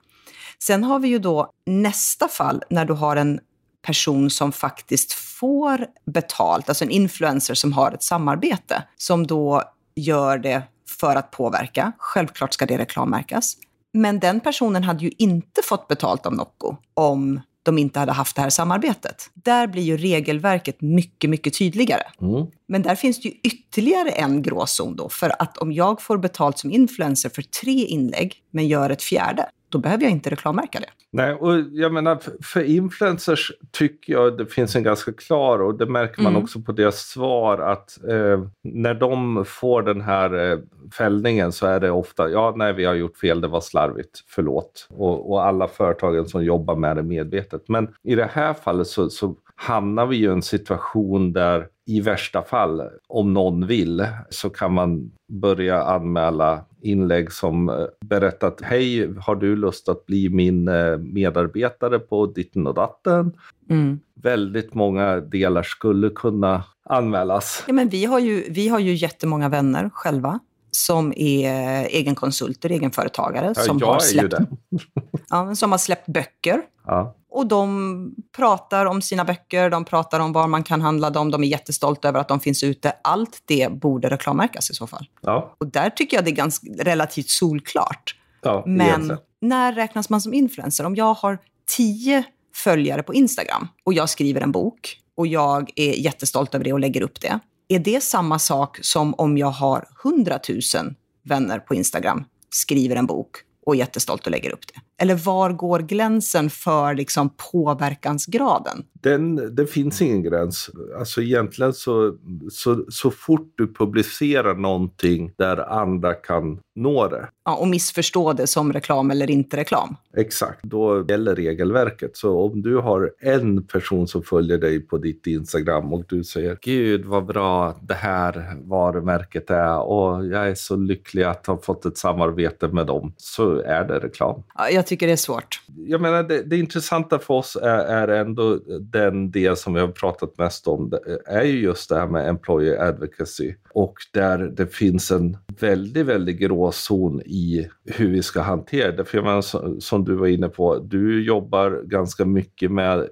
Sen 0.63 0.83
har 0.83 0.99
vi 0.99 1.07
ju 1.07 1.19
då 1.19 1.51
nästa 1.65 2.27
fall 2.27 2.63
när 2.69 2.85
du 2.85 2.93
har 2.93 3.15
en 3.15 3.39
person 3.81 4.29
som 4.29 4.51
faktiskt 4.51 5.13
får 5.13 5.85
betalt, 6.05 6.69
alltså 6.69 6.83
en 6.83 6.91
influencer 6.91 7.53
som 7.53 7.73
har 7.73 7.91
ett 7.91 8.03
samarbete, 8.03 8.83
som 8.97 9.27
då 9.27 9.63
gör 9.95 10.37
det 10.37 10.63
för 10.99 11.15
att 11.15 11.31
påverka. 11.31 11.91
Självklart 11.97 12.53
ska 12.53 12.65
det 12.65 12.77
reklammärkas. 12.77 13.57
Men 13.93 14.19
den 14.19 14.39
personen 14.39 14.83
hade 14.83 15.03
ju 15.03 15.11
inte 15.17 15.61
fått 15.63 15.87
betalt 15.87 16.25
av 16.25 16.33
Nocco 16.33 16.75
om 16.93 17.41
de 17.63 17.77
inte 17.77 17.99
hade 17.99 18.11
haft 18.11 18.35
det 18.35 18.41
här 18.41 18.49
samarbetet. 18.49 19.29
Där 19.33 19.67
blir 19.67 19.83
ju 19.83 19.97
regelverket 19.97 20.81
mycket, 20.81 21.29
mycket 21.29 21.57
tydligare. 21.57 22.03
Mm. 22.21 22.45
Men 22.67 22.81
där 22.81 22.95
finns 22.95 23.21
det 23.21 23.29
ju 23.29 23.35
ytterligare 23.43 24.09
en 24.09 24.41
gråzon 24.41 24.95
då, 24.95 25.09
för 25.09 25.41
att 25.41 25.57
om 25.57 25.71
jag 25.71 26.01
får 26.01 26.17
betalt 26.17 26.57
som 26.57 26.71
influencer 26.71 27.29
för 27.29 27.41
tre 27.41 27.85
inlägg, 27.85 28.35
men 28.51 28.67
gör 28.67 28.89
ett 28.89 29.03
fjärde, 29.03 29.49
då 29.69 29.77
behöver 29.77 30.03
jag 30.03 30.11
inte 30.11 30.29
reklammärka 30.29 30.79
det. 30.79 30.89
Nej, 31.11 31.33
och 31.33 31.59
jag 31.71 31.93
menar 31.93 32.19
för 32.43 32.63
influencers 32.63 33.51
tycker 33.71 34.13
jag 34.13 34.37
det 34.37 34.45
finns 34.45 34.75
en 34.75 34.83
ganska 34.83 35.13
klar 35.13 35.59
och 35.59 35.77
det 35.77 35.85
märker 35.85 36.21
man 36.21 36.31
mm. 36.31 36.43
också 36.43 36.61
på 36.61 36.71
deras 36.71 36.99
svar 36.99 37.57
att 37.57 38.03
eh, 38.03 38.47
när 38.63 38.93
de 38.93 39.45
får 39.45 39.81
den 39.81 40.01
här 40.01 40.51
eh, 40.51 40.59
fällningen 40.97 41.51
så 41.51 41.67
är 41.67 41.79
det 41.79 41.91
ofta 41.91 42.29
ja, 42.29 42.53
nej, 42.55 42.73
vi 42.73 42.85
har 42.85 42.93
gjort 42.93 43.17
fel, 43.17 43.41
det 43.41 43.47
var 43.47 43.61
slarvigt, 43.61 44.19
förlåt. 44.27 44.87
Och, 44.89 45.31
och 45.31 45.45
alla 45.45 45.67
företagen 45.67 46.27
som 46.27 46.43
jobbar 46.43 46.75
med 46.75 46.95
det 46.95 47.03
medvetet. 47.03 47.63
Men 47.67 47.93
i 48.03 48.15
det 48.15 48.29
här 48.33 48.53
fallet 48.53 48.87
så, 48.87 49.09
så 49.09 49.35
hamnar 49.59 50.05
vi 50.05 50.17
i 50.17 50.25
en 50.25 50.41
situation 50.41 51.33
där 51.33 51.67
i 51.85 52.01
värsta 52.01 52.43
fall, 52.43 52.81
om 53.07 53.33
någon 53.33 53.67
vill, 53.67 54.07
så 54.29 54.49
kan 54.49 54.73
man 54.73 55.11
börja 55.31 55.83
anmäla 55.83 56.65
inlägg 56.81 57.31
som 57.31 57.69
eh, 57.69 57.75
berättar 58.05 58.47
att 58.47 58.61
hej, 58.61 59.13
har 59.19 59.35
du 59.35 59.55
lust 59.55 59.89
att 59.89 60.05
bli 60.05 60.29
min 60.29 60.67
eh, 60.67 60.97
medarbetare 60.97 61.99
på 61.99 62.25
ditten 62.25 62.67
och 62.67 62.73
datten? 62.73 63.33
Mm. 63.69 63.99
Väldigt 64.15 64.73
många 64.73 65.15
delar 65.15 65.63
skulle 65.63 66.09
kunna 66.09 66.63
anmälas. 66.89 67.63
Ja, 67.67 67.73
men 67.73 67.89
vi, 67.89 68.05
har 68.05 68.19
ju, 68.19 68.45
vi 68.49 68.67
har 68.67 68.79
ju 68.79 68.93
jättemånga 68.93 69.49
vänner 69.49 69.89
själva 69.93 70.39
som 70.71 71.13
är 71.15 71.85
egenkonsulter, 71.85 72.71
egenföretagare. 72.71 73.53
Ja, 73.55 73.63
som, 73.63 73.81
har 73.81 73.99
släppt, 73.99 74.35
ja, 75.29 75.55
som 75.55 75.71
har 75.71 75.77
släppt 75.77 76.07
böcker. 76.07 76.61
Ja. 76.85 77.15
Och 77.29 77.47
de 77.47 78.15
pratar 78.35 78.85
om 78.85 79.01
sina 79.01 79.25
böcker, 79.25 79.69
de 79.69 79.85
pratar 79.85 80.19
om 80.19 80.33
var 80.33 80.47
man 80.47 80.63
kan 80.63 80.81
handla 80.81 81.09
dem, 81.09 81.31
de 81.31 81.43
är 81.43 81.47
jättestolta 81.47 82.07
över 82.07 82.19
att 82.19 82.27
de 82.27 82.39
finns 82.39 82.63
ute. 82.63 82.93
Allt 83.03 83.41
det 83.45 83.71
borde 83.71 84.09
reklammärkas 84.09 84.69
i 84.71 84.73
så 84.73 84.87
fall. 84.87 85.05
Ja. 85.21 85.55
Och 85.57 85.67
där 85.67 85.89
tycker 85.89 86.17
jag 86.17 86.25
det 86.25 86.31
är 86.31 86.35
ganska, 86.35 86.67
relativt 86.79 87.29
solklart. 87.29 88.15
Ja, 88.41 88.63
Men 88.65 88.81
egentligen. 88.87 89.21
när 89.41 89.73
räknas 89.73 90.09
man 90.09 90.21
som 90.21 90.33
influencer? 90.33 90.85
Om 90.85 90.95
jag 90.95 91.13
har 91.13 91.39
tio 91.77 92.23
följare 92.55 93.03
på 93.03 93.13
Instagram 93.13 93.67
och 93.83 93.93
jag 93.93 94.09
skriver 94.09 94.41
en 94.41 94.51
bok 94.51 94.97
och 95.15 95.27
jag 95.27 95.71
är 95.75 95.93
jättestolt 95.93 96.55
över 96.55 96.65
det 96.65 96.73
och 96.73 96.79
lägger 96.79 97.01
upp 97.01 97.21
det. 97.21 97.39
Är 97.67 97.79
det 97.79 98.03
samma 98.03 98.39
sak 98.39 98.79
som 98.81 99.13
om 99.17 99.37
jag 99.37 99.51
har 99.51 99.87
100 100.05 100.39
000 100.49 100.93
vänner 101.23 101.59
på 101.59 101.75
Instagram, 101.75 102.25
skriver 102.49 102.95
en 102.95 103.05
bok 103.05 103.37
och 103.65 103.75
är 103.75 103.79
jättestolt 103.79 104.25
och 104.25 104.31
lägger 104.31 104.51
upp 104.51 104.67
det? 104.73 104.81
Eller 105.01 105.15
var 105.15 105.51
går 105.51 105.79
gränsen 105.79 106.49
för 106.49 106.93
liksom 106.93 107.29
påverkansgraden? 107.51 108.83
Den, 108.93 109.55
det 109.55 109.67
finns 109.67 110.01
ingen 110.01 110.23
gräns. 110.23 110.69
Alltså 110.99 111.21
egentligen 111.21 111.73
så, 111.73 112.15
så, 112.51 112.85
så 112.89 113.11
fort 113.11 113.53
du 113.55 113.73
publicerar 113.73 114.55
någonting 114.55 115.31
där 115.37 115.57
andra 115.71 116.13
kan 116.13 116.59
nå 116.75 117.07
det, 117.07 117.27
Ja, 117.45 117.55
och 117.55 117.67
missförstå 117.67 118.33
det 118.33 118.47
som 118.47 118.73
reklam 118.73 119.11
eller 119.11 119.29
inte 119.31 119.57
reklam. 119.57 119.95
exakt, 120.17 120.63
då 120.63 121.05
gäller 121.09 121.35
regelverket. 121.35 122.17
Så 122.17 122.39
om 122.41 122.61
du 122.61 122.77
har 122.77 123.11
en 123.19 123.63
person 123.63 124.07
som 124.07 124.23
följer 124.23 124.57
dig 124.57 124.79
på 124.79 124.97
ditt 124.97 125.27
Instagram 125.27 125.93
och 125.93 126.03
du 126.09 126.23
säger 126.23 126.57
Gud 126.61 127.05
vad 127.05 127.25
bra 127.25 127.75
det 127.81 127.93
här 127.93 128.57
varumärket 128.63 129.49
är 129.49 129.79
och 129.79 130.25
jag 130.25 130.49
är 130.49 130.55
så 130.55 130.75
lycklig 130.75 131.23
att 131.23 131.47
ha 131.47 131.57
fått 131.61 131.85
ett 131.85 131.97
samarbete 131.97 132.67
med 132.67 132.87
dem, 132.87 133.13
så 133.17 133.61
är 133.61 133.83
det 133.83 133.99
reklam. 133.99 134.43
Ja, 134.55 134.69
jag 134.69 134.86
tycker 134.87 135.07
det 135.07 135.13
är 135.13 135.17
svårt. 135.17 135.61
jag 135.75 136.01
menar, 136.01 136.23
det, 136.23 136.43
det 136.43 136.57
intressanta 136.57 137.19
för 137.19 137.33
oss 137.33 137.57
är, 137.61 137.79
är 137.79 138.07
ändå 138.07 138.59
den 138.79 139.31
del 139.31 139.57
som 139.57 139.73
vi 139.73 139.79
har 139.79 139.87
pratat 139.87 140.37
mest 140.37 140.67
om. 140.67 140.89
Det 140.89 140.99
är 141.25 141.43
ju 141.43 141.59
just 141.61 141.89
det 141.89 141.95
här 141.95 142.07
med 142.07 142.29
employer 142.29 142.81
advocacy. 142.87 143.53
Och 143.73 143.95
där 144.13 144.37
det 144.37 144.67
finns 144.67 145.11
en 145.11 145.37
väldigt, 145.59 146.05
väldigt 146.05 146.39
gråzon 146.39 147.21
i 147.21 147.69
hur 147.85 148.09
vi 148.09 148.23
ska 148.23 148.41
hantera 148.41 148.91
det. 148.91 149.05
För 149.05 149.17
jag 149.17 149.25
menar, 149.25 149.79
som, 149.79 150.05
du 150.05 150.15
var 150.15 150.27
inne 150.27 150.49
på, 150.49 150.79
du 150.79 151.23
jobbar 151.23 151.81
ganska 151.85 152.25
mycket 152.25 152.71
med 152.71 153.07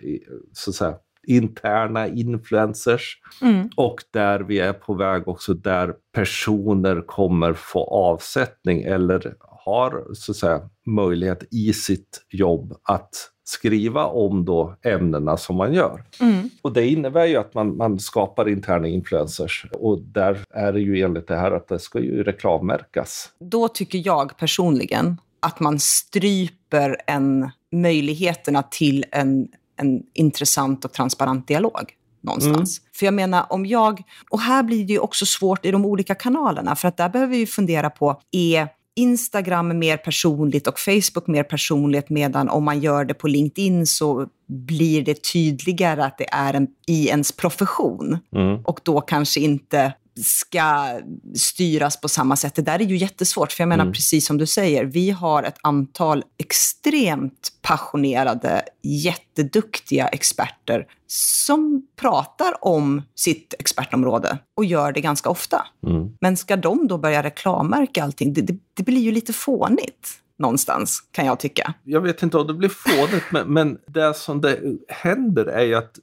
så 0.54 0.70
att 0.70 0.76
säga, 0.76 0.96
interna 1.28 2.08
influencers. 2.08 3.18
Mm. 3.42 3.70
Och 3.76 4.04
där 4.12 4.40
vi 4.40 4.60
är 4.60 4.74
på 4.74 4.94
väg 4.94 5.28
också 5.28 5.54
där 5.54 5.94
personer 6.14 7.02
kommer 7.02 7.54
få 7.54 7.84
avsättning 7.84 8.84
eller 8.84 9.36
har 9.66 10.14
så 10.14 10.32
att 10.32 10.36
säga, 10.36 10.70
möjlighet 10.86 11.44
i 11.52 11.74
sitt 11.74 12.26
jobb 12.30 12.78
att 12.84 13.32
skriva 13.44 14.06
om 14.06 14.46
då 14.46 14.76
ämnena 14.84 15.38
som 15.38 15.56
man 15.56 15.74
gör. 15.74 16.04
Mm. 16.20 16.50
Och 16.62 16.74
det 16.74 16.88
innebär 16.88 17.26
ju 17.26 17.36
att 17.36 17.54
man, 17.54 17.78
man 17.78 18.00
skapar 18.00 18.50
interna 18.50 18.88
influencers 18.88 19.66
och 19.72 20.02
där 20.02 20.40
är 20.50 20.74
det 20.74 20.80
ju 20.80 21.02
enligt 21.02 21.28
det 21.28 21.36
här 21.36 21.52
att 21.52 21.68
det 21.68 21.80
ska 21.80 22.00
ju 22.00 22.24
reklammärkas. 22.24 23.30
Då 23.40 23.68
tycker 23.68 24.02
jag 24.06 24.38
personligen 24.38 25.18
att 25.40 25.60
man 25.60 25.80
stryper 25.80 26.98
en, 27.08 27.50
möjligheterna 27.72 28.64
till 28.64 29.06
en, 29.12 29.48
en 29.80 30.04
intressant 30.14 30.86
och 30.86 30.94
transparent 30.94 31.48
dialog 31.48 31.94
någonstans. 32.22 32.82
För 32.96 33.06
jag 33.06 33.14
menar, 33.14 33.46
om 33.50 33.66
jag... 33.66 34.04
Och 34.30 34.40
här 34.40 34.64
blir 34.64 34.86
det 34.86 34.94
ju 34.94 35.00
också 35.00 35.26
svårt 35.26 35.66
i 35.66 35.72
de 35.72 35.86
olika 35.86 36.16
kanalerna, 36.16 36.76
för 36.76 36.88
att 36.88 36.98
där 36.98 37.10
behöver 37.10 37.36
vi 37.36 37.46
fundera 37.46 37.90
på, 37.90 38.22
är 38.32 38.68
Instagram 38.96 39.80
mer 39.80 39.98
personligt 39.98 40.68
och 40.68 40.80
Facebook 40.80 41.28
mer 41.28 41.44
personligt, 41.44 42.10
medan 42.10 42.50
om 42.50 42.64
man 42.64 42.80
gör 42.80 43.06
det 43.06 43.14
på 43.14 43.28
LinkedIn 43.28 43.88
så 43.88 44.28
blir 44.48 45.02
det 45.02 45.24
tydligare 45.34 46.04
att 46.04 46.18
det 46.18 46.28
är 46.32 46.54
en, 46.54 46.68
i 46.88 47.08
ens 47.08 47.32
profession 47.32 48.18
Mm. 48.36 48.62
och 48.66 48.80
då 48.84 49.02
kanske 49.02 49.40
inte 49.40 49.94
ska 50.24 51.00
styras 51.36 52.02
på 52.02 52.10
samma 52.10 52.36
sätt. 52.36 52.56
Det 52.56 52.62
där 52.62 52.80
är 52.82 52.86
ju 52.86 52.98
jättesvårt, 52.98 53.52
för 53.52 53.62
jag 53.62 53.70
menar 53.70 53.84
Mm. 53.84 53.94
precis 53.94 54.26
som 54.28 54.38
du 54.38 54.46
säger, 54.46 54.86
vi 54.86 55.12
har 55.12 55.44
ett 55.44 55.58
antal 55.62 56.24
extremt 56.38 57.52
passionerade, 57.62 58.62
jätteduktiga 58.84 60.08
experter 60.08 60.86
som 61.08 61.88
pratar 61.96 62.66
om 62.66 63.02
sitt 63.16 63.54
expertområde 63.60 64.38
och 64.58 64.66
gör 64.66 64.92
det 64.92 65.02
ganska 65.02 65.30
ofta. 65.30 65.68
Mm. 65.88 66.10
Men 66.22 66.38
ska 66.38 66.56
de 66.56 66.88
då 66.88 66.98
börja 66.98 67.24
reklammärka 67.24 68.04
allting? 68.04 68.34
Det, 68.34 68.42
det, 68.42 68.58
det 68.74 68.84
blir 68.84 69.02
ju 69.02 69.12
lite 69.12 69.34
fånigt 69.34 70.10
någonstans, 70.40 71.00
kan 71.12 71.26
jag 71.26 71.40
tycka. 71.40 71.74
Jag 71.84 72.02
vet 72.02 72.24
inte 72.24 72.38
om 72.38 72.48
det 72.48 72.54
blir 72.54 72.70
fånigt, 72.70 73.26
men, 73.32 73.54
men 73.54 73.78
det 73.88 74.14
som 74.14 74.42
det 74.42 74.60
händer 74.88 75.46
är 75.46 75.64
ju 75.64 75.76
att 75.76 76.00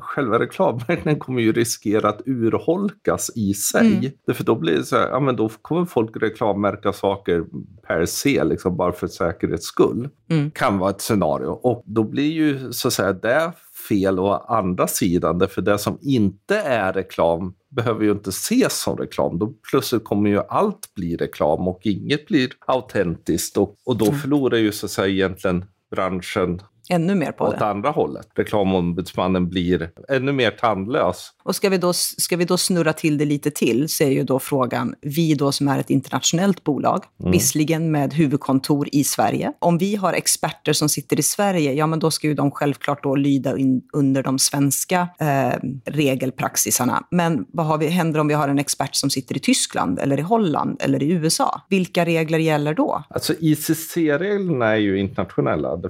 själva 0.00 0.38
reklammärkningen 0.38 1.18
kommer 1.20 1.42
ju 1.42 1.52
riskera 1.52 2.08
att 2.08 2.20
urholkas 2.26 3.30
i 3.34 3.54
sig. 3.54 3.96
Mm. 3.96 4.10
Därför 4.26 4.44
då 4.44 4.54
blir 4.54 4.76
det 4.76 4.84
så 4.84 4.96
här, 4.96 5.08
ja 5.08 5.20
men 5.20 5.36
då 5.36 5.48
kommer 5.48 5.84
folk 5.84 6.16
reklammärka 6.16 6.92
saker 6.92 7.44
per 7.86 8.06
se, 8.06 8.44
liksom 8.44 8.76
bara 8.76 8.92
för 8.92 9.06
säkerhets 9.06 9.66
skull. 9.66 10.08
Mm. 10.30 10.50
Kan 10.50 10.78
vara 10.78 10.90
ett 10.90 11.00
scenario. 11.00 11.46
Och 11.46 11.82
då 11.86 12.04
blir 12.04 12.32
ju 12.32 12.72
så 12.72 12.88
att 12.88 12.94
säga 12.94 13.12
det 13.12 13.52
fel 13.88 14.18
å 14.18 14.32
andra 14.32 14.86
sidan, 14.86 15.38
därför 15.38 15.62
det 15.62 15.78
som 15.78 15.98
inte 16.02 16.56
är 16.56 16.92
reklam 16.92 17.54
behöver 17.76 18.04
ju 18.04 18.10
inte 18.12 18.30
ses 18.30 18.80
som 18.82 18.96
reklam. 18.96 19.38
Då 19.38 19.52
plötsligt 19.70 20.04
kommer 20.04 20.30
ju 20.30 20.40
allt 20.48 20.94
bli 20.94 21.16
reklam 21.16 21.68
och 21.68 21.80
inget 21.82 22.26
blir 22.26 22.48
autentiskt 22.66 23.56
och, 23.56 23.74
och 23.86 23.96
då 23.96 24.04
Mm. 24.06 24.18
förlorar 24.18 24.58
ju 24.58 24.72
så 24.72 24.86
att 24.86 24.90
säga 24.90 25.08
egentligen 25.08 25.64
branschen 25.90 26.62
Ännu 26.90 27.14
mer 27.14 27.32
på 27.32 27.44
åt 27.44 27.58
det. 27.58 27.66
andra 27.66 27.90
hållet. 27.90 28.28
Reklamombudsmannen 28.34 29.48
blir 29.48 29.90
ännu 30.08 30.32
mer 30.32 30.50
tandlös. 30.50 31.30
Och 31.44 31.56
ska 31.56 31.68
vi, 31.68 31.78
då, 31.78 31.92
ska 31.92 32.36
vi 32.36 32.44
då 32.44 32.56
snurra 32.56 32.92
till 32.92 33.18
det 33.18 33.24
lite 33.24 33.50
till 33.50 33.88
så 33.88 34.04
är 34.04 34.08
ju 34.08 34.24
då 34.24 34.38
frågan, 34.38 34.94
vi 35.00 35.34
då 35.34 35.52
som 35.52 35.68
är 35.68 35.78
ett 35.78 35.90
internationellt 35.90 36.64
bolag, 36.64 37.04
Mm. 37.20 37.32
visserligen 37.32 37.90
med 37.90 38.12
huvudkontor 38.14 38.88
i 38.92 39.04
Sverige. 39.04 39.52
Om 39.58 39.78
vi 39.78 39.96
har 39.96 40.12
experter 40.12 40.72
som 40.72 40.88
sitter 40.88 41.18
i 41.18 41.22
Sverige, 41.22 41.72
ja 41.72 41.86
men 41.86 41.98
då 41.98 42.10
ska 42.10 42.26
ju 42.26 42.34
de 42.34 42.50
självklart 42.50 43.02
då 43.02 43.14
lyda 43.14 43.58
in, 43.58 43.82
under 43.92 44.22
de 44.22 44.38
svenska 44.38 45.08
eh, 45.20 45.58
regelpraxisarna. 45.84 47.06
Men 47.10 47.46
vad 47.52 47.66
har 47.66 47.78
vi, 47.78 47.86
händer 47.86 48.20
om 48.20 48.28
vi 48.28 48.34
har 48.34 48.48
en 48.48 48.58
expert 48.58 48.94
som 48.94 49.10
sitter 49.10 49.36
i 49.36 49.38
Tyskland 49.38 49.98
eller 49.98 50.18
i 50.18 50.22
Holland 50.22 50.82
eller 50.82 51.02
i 51.02 51.10
USA? 51.10 51.60
Vilka 51.70 52.04
regler 52.04 52.38
gäller 52.38 52.74
då? 52.74 53.04
Alltså 53.08 53.34
ICC-reglerna 53.40 54.66
är 54.66 54.76
ju 54.76 54.98
internationella, 54.98 55.80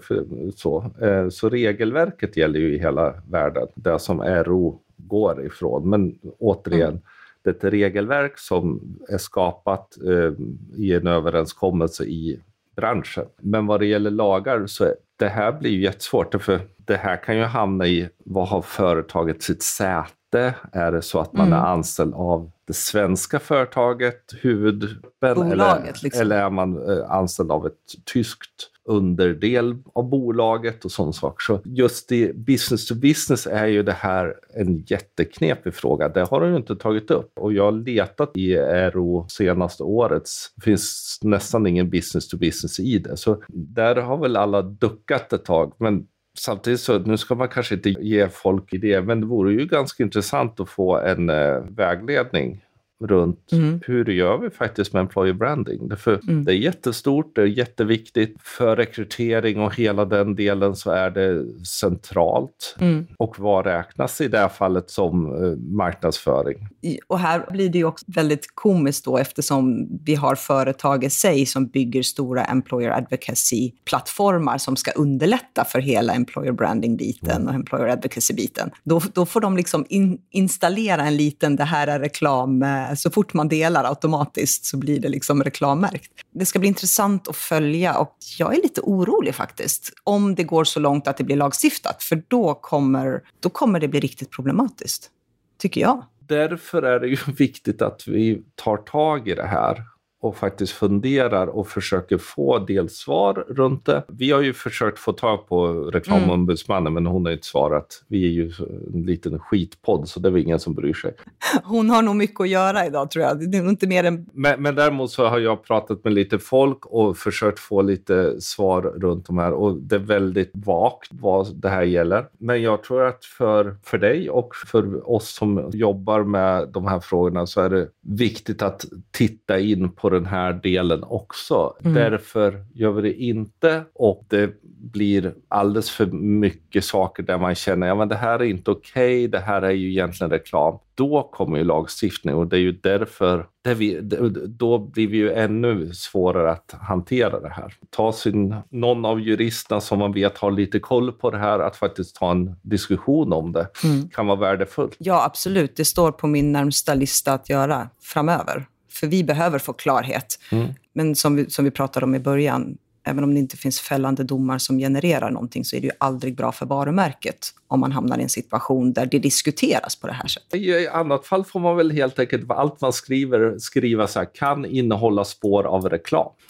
så, 0.56 0.90
eh, 1.02 1.28
så 1.28 1.49
regelverket 1.49 2.37
gäller 2.37 2.61
ju 2.61 2.75
i 2.75 2.78
hela 2.78 3.14
världen, 3.30 3.66
det 3.75 3.99
som 3.99 4.23
RO 4.23 4.80
går 5.06 5.46
ifrån. 5.46 5.90
Men 5.90 6.18
återigen, 6.38 7.00
det 7.42 7.50
är 7.50 7.54
ett 7.54 7.64
regelverk 7.64 8.38
som 8.38 8.80
är 9.08 9.18
skapat 9.18 9.96
eh, 10.06 10.32
i 10.76 10.94
en 10.94 11.06
överenskommelse 11.06 12.04
i 12.04 12.40
branschen. 12.76 13.25
Men 13.40 13.66
vad 13.66 13.80
det 13.80 13.87
gäller 13.87 14.11
lagar 14.11 14.66
så 14.66 14.84
är, 14.84 14.94
det 15.16 15.28
här 15.28 15.52
blir 15.52 15.70
ju 15.70 15.82
jättesvårt, 15.82 16.42
för 16.42 16.61
det 16.76 16.96
här 16.96 17.16
kan 17.16 17.37
ju 17.37 17.42
hamna 17.42 17.87
i 17.87 18.08
vad 18.18 18.49
har 18.49 18.62
företaget 18.62 19.42
sitt 19.42 19.62
säte? 19.62 20.54
Är 20.73 20.92
det 20.92 21.02
så 21.02 21.20
att 21.20 21.32
man 21.32 21.46
Mm. 21.46 21.58
är 21.58 21.62
anställd 21.66 22.14
av 22.14 22.50
det 22.66 22.73
svenska 22.73 23.38
företaget, 23.38 24.34
huvudgruppen, 24.42 25.52
eller, 25.52 25.92
liksom. 26.02 26.20
eller 26.23 26.38
är 26.38 26.50
man 26.50 26.90
eh, 26.90 27.11
anställd 27.11 27.50
av 27.52 27.66
ett 27.66 28.04
tyskt 28.12 28.70
underdel 28.85 29.76
av 29.95 30.09
bolaget 30.09 30.85
och 30.85 30.91
sådana 30.91 31.12
saker. 31.12 31.43
Så 31.43 31.61
just 31.64 32.12
i 32.12 32.33
business 32.33 32.87
to 32.87 32.95
business 32.95 33.47
är 33.47 33.67
ju 33.67 33.83
det 33.83 33.93
här 33.93 34.35
en 34.55 34.85
jätteknepig 34.87 35.75
fråga. 35.75 36.09
Det 36.09 36.25
har 36.31 36.41
de 36.41 36.50
ju 36.50 36.57
inte 36.57 36.76
tagit 36.76 37.11
upp 37.11 37.33
och 37.38 37.53
jag 37.53 37.64
har 37.64 37.73
letat 37.73 38.37
i 38.37 38.57
RO 38.91 39.26
senaste 39.29 39.83
årets. 39.83 40.53
Det 40.57 40.62
finns 40.62 41.19
nästan 41.23 41.67
ingen 41.67 41.91
business 41.91 42.29
to 42.29 42.37
business 42.37 42.81
i 42.81 42.99
det. 42.99 43.17
Så 43.17 43.43
där 43.49 43.97
har 43.97 44.17
väl 44.17 44.37
alla 44.37 44.62
duckat 44.62 45.33
ett 45.33 45.45
tag. 45.45 45.73
Men 45.79 46.07
Samtidigt 46.38 46.81
så, 46.81 46.99
nu 46.99 47.17
ska 47.17 47.35
man 47.35 47.49
kanske 47.49 47.75
inte 47.75 47.91
ge 47.91 48.29
folk 48.29 48.75
idéer, 48.75 49.03
men 49.03 49.21
det 49.21 49.26
vore 49.26 49.53
ju 49.53 49.67
ganska 49.67 50.03
intressant 50.03 50.61
att 50.61 50.69
få 50.69 50.99
en 50.99 51.31
eh, 51.31 51.61
vägledning 51.69 52.64
runt 53.06 53.52
Mm. 53.52 53.80
hur 53.87 54.04
gör 54.04 54.38
vi 54.38 54.50
faktiskt 54.50 54.92
med 54.92 55.00
employer 55.00 55.32
branding. 55.32 55.88
Därför 55.88 56.20
Mm. 56.28 56.44
Det 56.44 56.52
är 56.52 56.56
jättestort, 56.56 57.34
det 57.34 57.42
är 57.42 57.46
jätteviktigt. 57.46 58.37
För 58.42 58.76
rekrytering 58.76 59.61
och 59.61 59.75
hela 59.76 60.04
den 60.04 60.34
delen 60.34 60.76
så 60.76 60.90
är 60.90 61.11
det 61.11 61.44
centralt. 61.66 62.76
Mm. 62.80 63.06
Och 63.18 63.38
vad 63.38 63.66
räknas 63.66 64.20
i 64.20 64.28
det 64.28 64.38
här 64.38 64.49
fallet 64.49 64.90
som 64.90 65.44
eh, 65.44 65.58
marknadsföring? 65.75 66.68
Och 67.06 67.18
här 67.18 67.46
blir 67.50 67.68
det 67.68 67.78
ju 67.78 67.84
också 67.84 68.04
väldigt 68.08 68.46
komiskt 68.54 69.04
då 69.04 69.18
eftersom 69.18 69.88
vi 70.04 70.14
har 70.14 70.34
företag 70.34 71.04
i 71.04 71.11
sig 71.11 71.46
som 71.46 71.66
bygger 71.66 72.02
stora 72.02 72.44
employer 72.44 72.90
advocacy-plattformar 72.90 74.58
som 74.58 74.76
ska 74.76 74.90
underlätta 74.90 75.64
för 75.64 75.78
hela 75.78 76.12
employer 76.14 76.52
branding-biten 76.52 77.49
och 77.49 77.54
employer 77.54 77.88
advocacy-biten. 77.88 78.70
Då, 78.84 79.00
då 79.12 79.26
får 79.26 79.40
de 79.40 79.56
liksom 79.56 79.87
in, 79.88 80.18
installera 80.30 81.02
en 81.02 81.16
liten, 81.16 81.56
det 81.56 81.64
här 81.64 81.87
är 81.87 82.00
reklam, 82.00 82.62
eh, 82.62 82.93
så 82.96 83.10
fort 83.10 83.34
man 83.34 83.48
delar 83.48 83.84
automatiskt 83.84 84.64
så 84.64 84.76
blir 84.76 85.00
det 85.00 85.08
liksom 85.08 85.42
reklammärkt. 85.44 86.12
Det 86.34 86.46
ska 86.46 86.58
bli 86.58 86.68
intressant 86.68 87.28
att 87.28 87.36
följa 87.36 87.98
och 87.98 88.16
jag 88.38 88.54
är 88.58 88.62
lite 88.62 88.80
orolig 88.80 89.34
faktiskt 89.34 89.92
om 90.04 90.34
det 90.34 90.44
går 90.44 90.64
så 90.64 90.80
långt 90.80 91.08
att 91.08 91.16
det 91.16 91.24
blir 91.24 91.36
lagstiftat, 91.36 92.02
för 92.02 92.22
då 92.28 92.54
kommer, 92.54 93.22
då 93.40 93.48
kommer 93.48 93.80
det 93.80 93.88
bli 93.88 94.00
riktigt 94.00 94.30
problematiskt, 94.30 95.10
tycker 95.58 95.80
jag. 95.80 96.04
Därför 96.28 96.82
är 96.82 97.00
det 97.00 97.06
ju 97.06 97.16
viktigt 97.36 97.82
att 97.82 98.08
vi 98.08 98.42
tar 98.54 98.76
tag 98.76 99.28
i 99.28 99.34
det 99.34 99.46
här 99.46 99.82
och 100.25 100.37
faktiskt 100.37 100.73
funderar 100.73 101.47
och 101.47 101.69
försöker 101.69 102.19
få 102.19 102.59
delsvar 102.59 103.35
runt 103.49 103.87
det. 103.87 104.02
Vi 104.09 104.31
har 104.31 104.40
ju 104.40 104.52
försökt 104.52 104.99
få 104.99 105.12
tag 105.12 105.49
på 105.49 105.66
reklamombudsmannen 105.66 106.87
mm. 106.87 106.95
men 106.95 107.12
hon 107.12 107.25
har 107.25 107.33
inte 107.33 107.47
svarat. 107.47 107.87
Vi 108.09 108.25
är 108.25 108.31
ju 108.31 108.52
en 108.95 109.02
liten 109.02 109.38
skitpodd 109.38 110.09
så 110.09 110.21
det 110.21 110.28
är 110.28 110.31
väl 110.31 110.43
ingen 110.43 110.61
som 110.61 110.75
bryr 110.75 110.95
sig. 110.95 111.14
Hon 111.64 111.90
har 111.90 112.02
nog 112.02 112.16
mycket 112.16 112.40
att 112.40 112.49
göra 112.49 112.87
idag 112.87 113.11
tror 113.11 113.25
jag. 113.25 113.50
Det 113.50 113.59
är 113.59 113.69
inte 113.69 113.87
mer 113.87 114.04
än... 114.04 114.26
men, 114.33 114.62
men 114.62 114.75
däremot 114.75 115.11
så 115.11 115.26
har 115.26 115.38
jag 115.38 115.64
pratat 115.64 116.04
med 116.04 116.12
lite 116.12 116.38
folk 116.38 116.87
och 116.87 117.16
försökt 117.16 117.59
få 117.59 117.83
lite 117.83 118.40
svar 118.40 118.83
runt 118.83 119.26
de 119.26 119.38
här 119.38 119.52
och 119.52 119.76
det 119.76 119.95
är 119.95 120.00
väldigt 120.00 120.50
vagt 120.54 121.09
vad 121.11 121.57
det 121.57 121.69
här 121.69 121.83
gäller. 121.83 122.26
Men 122.38 122.62
jag 122.62 122.83
tror 122.83 123.04
att 123.04 123.25
för, 123.25 123.76
för 123.83 123.99
dig 123.99 124.31
och 124.31 124.54
för 124.57 125.11
oss 125.11 125.35
som 125.35 125.71
jobbar 125.73 126.25
med 126.25 126.69
de 126.69 126.87
här 126.87 127.00
frågorna 127.00 127.47
så 127.47 127.61
är 127.61 127.71
det 127.71 127.88
viktigt 128.02 128.62
att 128.62 128.85
titta 129.11 129.59
in 129.59 129.93
på 129.93 130.11
den 130.14 130.26
här 130.26 130.52
delen 130.52 131.04
också. 131.04 131.76
Mm. 131.85 131.94
Därför 131.94 132.64
gör 132.75 132.90
vi 132.90 133.02
det 133.02 133.14
inte 133.14 133.85
och 133.94 134.25
det 134.28 134.50
blir 134.92 135.35
alldeles 135.49 135.90
för 135.90 136.06
mycket 136.06 136.85
saker 136.85 137.23
där 137.23 137.38
man 137.38 137.54
känner 137.54 137.90
att 137.90 137.99
ja, 137.99 138.04
det 138.04 138.14
här 138.14 138.38
är 138.38 138.44
inte 138.44 138.71
okej, 138.71 139.18
okay, 139.18 139.26
det 139.26 139.38
här 139.38 139.62
är 139.62 139.71
ju 139.71 139.90
egentligen 139.90 140.30
reklam. 140.30 140.78
Då 140.94 141.30
kommer 141.33 141.59
ju 141.59 141.64
lagstiftning 141.64 142.35
och 142.35 142.47
det 142.47 142.56
är 142.56 142.61
ju 142.61 142.73
därför 142.73 143.47
det 143.64 143.75
vi, 143.75 144.00
då 144.47 144.78
blir 144.78 145.09
vi 145.09 145.16
ju 145.16 145.33
ännu 145.33 145.92
svårare 145.92 146.50
att 146.50 146.75
hantera 146.80 147.40
det 147.40 147.49
här. 147.49 147.75
Ta 147.90 148.12
sin, 148.12 148.54
någon 148.71 149.04
av 149.04 149.21
juristerna 149.21 149.80
som 149.80 149.99
man 149.99 150.12
vet 150.12 150.38
har 150.38 150.50
lite 150.50 150.78
koll 150.78 151.12
på 151.12 151.30
det 151.30 151.38
här, 151.38 151.59
att 151.59 151.76
faktiskt 151.76 152.16
ta 152.16 152.30
en 152.30 152.56
diskussion 152.62 153.33
om 153.33 153.52
det 153.52 153.68
mm. 153.85 154.09
kan 154.09 154.26
vara 154.26 154.38
värdefullt. 154.38 154.97
Ja, 154.99 155.25
absolut. 155.25 155.76
Det 155.76 155.85
står 155.85 156.12
på 156.12 156.26
min 156.26 156.52
närmsta 156.52 156.94
lista 156.94 157.33
att 157.33 157.50
göra 157.50 157.88
framöver. 158.02 158.66
För 158.94 159.06
vi 159.06 159.24
behöver 159.24 159.58
få 159.58 159.72
klarhet. 159.72 160.38
Mm. 160.50 160.68
Men 160.92 161.14
som 161.14 161.36
vi, 161.36 161.50
som 161.50 161.64
vi 161.64 161.70
pratade 161.70 162.04
om 162.04 162.14
i 162.14 162.20
början, 162.20 162.76
även 163.06 163.24
om 163.24 163.34
det 163.34 163.40
inte 163.40 163.56
finns 163.56 163.80
fällande 163.80 164.24
domar 164.24 164.58
som 164.58 164.78
genererar 164.78 165.30
någonting 165.30 165.64
så 165.64 165.76
är 165.76 165.80
det 165.80 165.86
ju 165.86 165.92
aldrig 165.98 166.36
bra 166.36 166.52
för 166.52 166.66
varumärket 166.66 167.50
om 167.68 167.80
man 167.80 167.92
hamnar 167.92 168.18
i 168.18 168.22
en 168.22 168.28
situation 168.28 168.92
där 168.92 169.06
det 169.06 169.18
diskuteras 169.18 169.96
på 169.96 170.06
det 170.06 170.12
här 170.12 170.28
sättet. 170.28 170.54
I 170.54 170.88
annat 170.88 171.26
fall 171.26 171.44
får 171.44 171.60
man 171.60 171.76
väl 171.76 171.90
helt 171.90 172.18
enkelt, 172.18 172.50
allt 172.50 172.80
man 172.80 172.92
skriver, 172.92 173.58
skriva 173.58 174.06
så 174.06 174.18
här, 174.18 174.34
kan 174.34 174.64
innehålla 174.64 175.24
spår 175.24 175.64
av 175.64 175.88
reklam. 175.88 176.32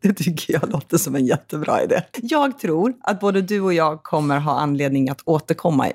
Det 0.00 0.12
tycker 0.12 0.52
jag 0.52 0.72
låter 0.72 0.98
som 0.98 1.14
en 1.14 1.26
jättebra 1.26 1.82
idé. 1.82 2.02
Jag 2.22 2.58
tror 2.58 2.94
att 3.00 3.20
både 3.20 3.42
du 3.42 3.60
och 3.60 3.74
jag 3.74 4.02
kommer 4.02 4.38
ha 4.38 4.60
anledning 4.60 5.08
att 5.08 5.20
återkomma 5.24 5.88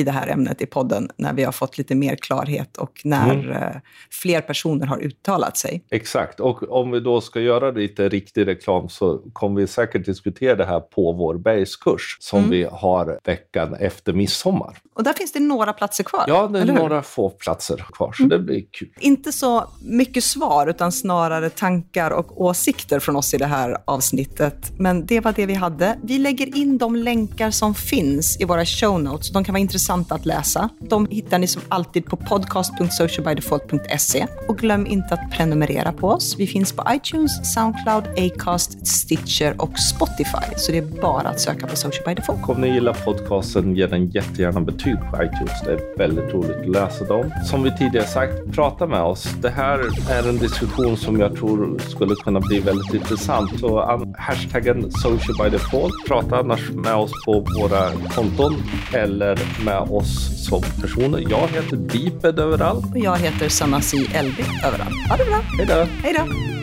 i 0.00 0.04
det 0.04 0.10
här 0.10 0.28
ämnet 0.28 0.62
i 0.62 0.66
podden 0.66 1.10
när 1.16 1.32
vi 1.32 1.44
har 1.44 1.52
fått 1.52 1.78
lite 1.78 1.94
mer 1.94 2.16
klarhet 2.16 2.76
och 2.76 3.00
när 3.04 3.34
mm. 3.34 3.50
Eh, 3.50 3.76
fler 4.10 4.40
personer 4.40 4.86
har 4.86 5.02
uttalat 5.02 5.56
sig. 5.56 5.84
Exakt, 5.90 6.40
och 6.40 6.70
om 6.80 6.90
vi 6.90 7.00
då 7.00 7.20
ska 7.20 7.40
göra 7.40 7.70
lite 7.70 8.08
riktig 8.08 8.46
reklam 8.46 8.88
så 8.88 9.18
kommer 9.32 9.60
vi 9.60 9.66
säkert 9.66 10.04
diskutera 10.04 10.54
det 10.54 10.64
här 10.64 10.80
på 10.80 11.12
vår 11.12 11.34
bergskurs 11.34 12.16
som 12.20 12.38
mm. 12.38 12.50
vi 12.50 12.68
har 12.72 13.18
veckan 13.24 13.74
efter 13.74 14.12
midsommar. 14.12 14.78
Och 14.94 15.04
där 15.04 15.12
finns 15.12 15.32
det 15.32 15.40
några 15.40 15.72
platser 15.72 16.04
kvar? 16.04 16.24
Ja, 16.26 16.46
det 16.46 16.58
är 16.58 16.64
några 16.64 17.02
få 17.02 17.30
platser 17.30 17.84
kvar, 17.92 18.12
så 18.12 18.22
mm. 18.22 18.28
det 18.28 18.38
blir 18.38 18.64
kul. 18.70 18.88
Inte 19.00 19.32
så 19.32 19.64
mycket 19.82 20.24
svar, 20.24 20.66
utan 20.66 20.92
snarare 20.92 21.50
tankar 21.50 22.10
och 22.10 22.40
åsikter 22.40 23.00
från 23.00 23.16
oss 23.16 23.34
i 23.34 23.36
det 23.36 23.46
här 23.46 23.76
avsnittet. 23.84 24.72
Men 24.78 25.06
det 25.06 25.20
var 25.20 25.32
det 25.32 25.46
vi 25.46 25.54
hade. 25.54 25.98
Vi 26.02 26.18
lägger 26.18 26.56
in 26.56 26.78
de 26.78 26.96
länkar 26.96 27.50
som 27.50 27.74
finns 27.74 28.40
i 28.40 28.44
våra 28.44 28.64
show 28.64 29.02
notes. 29.02 29.30
De 29.30 29.44
kan 29.44 29.52
vara 29.52 29.60
intressanta 29.60 29.89
intressanta 29.90 30.14
att 30.14 30.26
läsa. 30.26 30.68
De 30.78 31.06
hittar 31.10 31.38
ni 31.38 31.46
som 31.46 31.62
alltid 31.68 32.04
på 32.04 32.16
podcast.socialbydefault.se. 32.16 34.26
Och 34.48 34.58
glöm 34.58 34.86
inte 34.86 35.14
att 35.14 35.30
prenumerera 35.32 35.92
på 35.92 36.08
oss. 36.08 36.36
Vi 36.38 36.46
finns 36.46 36.72
på 36.72 36.84
iTunes, 36.90 37.54
Soundcloud, 37.54 38.04
Acast, 38.18 38.86
Stitcher 38.86 39.54
och 39.58 39.78
Spotify. 39.78 40.54
Så 40.56 40.72
det 40.72 40.78
är 40.78 41.02
bara 41.02 41.28
att 41.28 41.40
söka 41.40 41.66
på 41.66 41.76
Social 41.76 42.04
by 42.06 42.14
Default. 42.14 42.48
Om 42.48 42.60
ni 42.60 42.68
gillar 42.68 42.92
podcasten, 43.04 43.76
ge 43.76 43.86
den 43.86 44.06
jättegärna 44.06 44.60
betyg 44.60 44.96
på 45.10 45.22
iTunes. 45.22 45.60
Det 45.64 45.72
är 45.72 45.98
väldigt 45.98 46.34
roligt 46.34 46.60
att 46.60 46.68
läsa 46.68 47.04
dem. 47.04 47.32
Som 47.44 47.62
vi 47.62 47.76
tidigare 47.76 48.06
sagt, 48.06 48.52
prata 48.52 48.86
med 48.86 49.02
oss. 49.02 49.28
Det 49.42 49.50
här 49.50 49.78
är 50.10 50.28
en 50.28 50.38
diskussion 50.38 50.96
som 50.96 51.20
jag 51.20 51.36
tror 51.36 51.78
skulle 51.78 52.14
kunna 52.14 52.40
bli 52.40 52.60
väldigt 52.60 52.94
intressant. 52.94 53.60
Så 53.60 54.00
hashtaggen 54.18 54.92
Social 54.92 55.44
by 55.44 55.50
Default. 55.50 55.94
Prata 56.08 56.36
annars 56.36 56.70
med 56.70 56.94
oss 56.94 57.12
på 57.24 57.46
våra 57.60 57.90
konton 58.14 58.62
eller 58.94 59.38
med 59.64 59.79
oss 59.82 60.44
som 60.46 60.62
personer. 60.80 61.24
Jag 61.30 61.48
heter 61.48 61.76
Deeped 61.76 62.38
överallt. 62.38 62.84
Och 62.94 62.98
jag 62.98 63.16
heter 63.16 63.48
Sanasi 63.48 64.10
Elvi 64.14 64.44
överallt. 64.66 65.08
Ha 65.08 65.16
det 65.16 65.24
bra. 65.24 65.40
Hej 65.58 65.66
då. 65.66 65.86
Hej 66.02 66.14
då. 66.18 66.59